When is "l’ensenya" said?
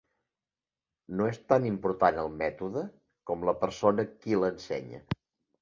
4.43-5.05